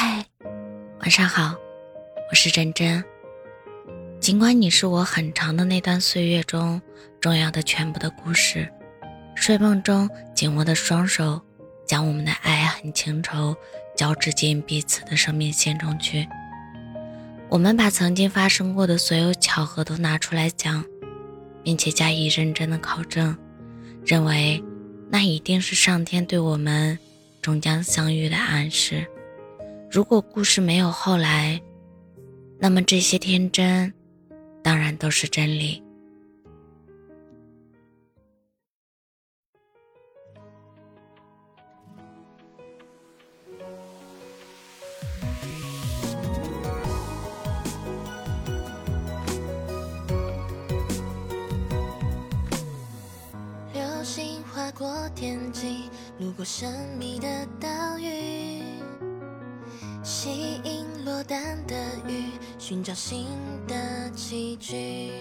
[0.00, 0.24] 嗨，
[1.00, 1.56] 晚上好，
[2.30, 3.04] 我是真真。
[4.20, 6.80] 尽管你是我很长的那段岁月中
[7.20, 8.72] 重要的全部的故事，
[9.34, 11.42] 睡梦中紧握的双手，
[11.84, 13.56] 将我们的爱恨情仇
[13.96, 16.28] 交织进彼此的生命线中去。
[17.48, 20.84] 我们把曾经发生过的所有巧合都拿出来讲，
[21.64, 23.36] 并且加以认真的考证，
[24.06, 24.62] 认为
[25.10, 26.96] 那一定是上天对我们
[27.42, 29.04] 终将相遇的暗示。
[29.90, 31.60] 如果故事没有后来，
[32.58, 33.92] 那么这些天真，
[34.62, 35.82] 当然都是真理。
[53.72, 57.26] 流星划过天际，路过神秘的
[57.58, 58.62] 岛屿。
[60.02, 61.74] 吸引落单的
[62.06, 63.26] 鱼，寻找新
[63.66, 65.12] 的棋局。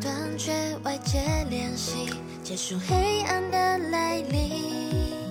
[0.00, 0.52] 断绝
[0.84, 2.10] 外界联系，
[2.42, 5.30] 结束黑暗的来临。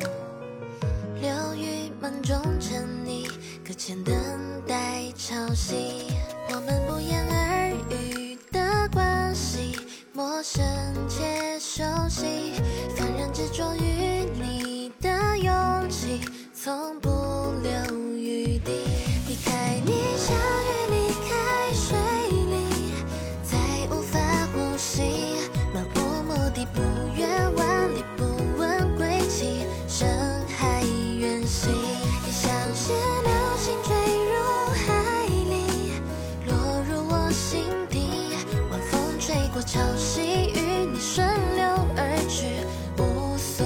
[1.21, 3.29] 流于梦中沉溺，
[3.65, 4.15] 搁浅等
[4.67, 6.05] 待潮汐。
[6.49, 9.77] 我们不言而喻的关系，
[10.13, 10.63] 陌生
[11.07, 12.50] 且熟悉。
[32.41, 33.93] 像是流星坠
[34.25, 34.33] 入
[34.73, 35.93] 海里，
[36.47, 36.55] 落
[36.89, 38.35] 入我心底。
[38.71, 41.23] 晚风吹过潮汐，与你顺
[41.55, 41.63] 流
[41.95, 42.65] 而去，
[42.97, 43.63] 无所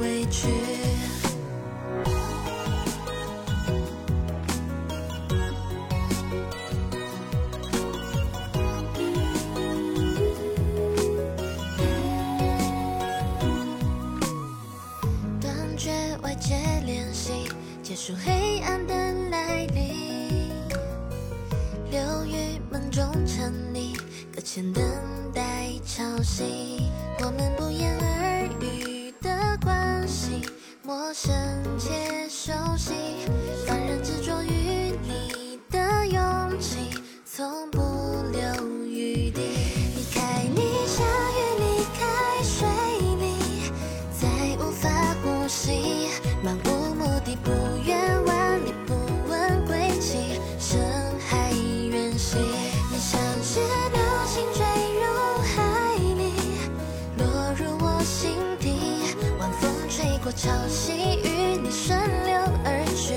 [0.00, 0.48] 畏惧。
[15.42, 15.92] 断绝
[16.22, 16.54] 外界
[16.86, 17.43] 联系。
[17.84, 18.94] 结束黑暗的
[19.28, 20.50] 来临，
[21.90, 23.94] 流于梦中沉溺，
[24.34, 24.82] 搁浅等
[25.34, 26.80] 待潮汐。
[27.18, 30.48] 我们不言而喻的关系，
[30.82, 31.30] 陌生
[31.78, 32.94] 且熟悉，
[33.66, 36.78] 放任执着于你的勇气，
[37.26, 37.80] 从不
[38.32, 39.42] 留余地。
[39.94, 42.66] 离开你，下雨，离开水
[43.20, 43.70] 里，
[44.18, 44.88] 再无法
[45.22, 45.93] 呼吸。
[60.36, 60.90] 潮汐
[61.22, 61.96] 与你顺
[62.26, 62.34] 流
[62.64, 63.14] 而去，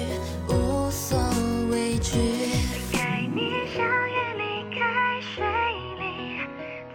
[0.53, 1.17] 无所
[1.71, 2.13] 畏惧。
[2.93, 4.77] 该你相也离开
[5.33, 5.43] 水
[5.97, 6.37] 里，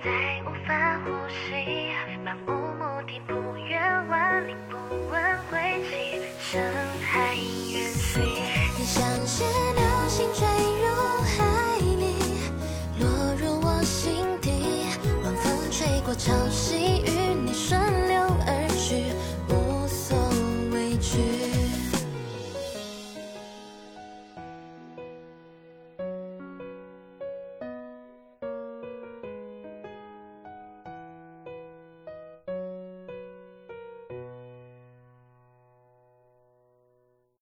[0.05, 0.07] 再
[0.47, 0.71] 无法
[1.05, 1.91] 呼吸，
[2.25, 4.77] 漫无目的不远万里不
[5.11, 6.63] 问归期，深
[7.03, 8.21] 海远去。
[8.79, 10.47] 你像是流星坠
[10.79, 10.87] 入
[11.35, 11.35] 海
[11.99, 12.15] 里，
[13.01, 13.05] 落
[13.35, 14.53] 入我心底，
[15.25, 17.82] 晚风吹过潮汐与你顺。